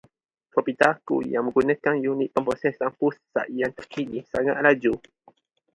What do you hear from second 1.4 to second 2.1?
menggunakan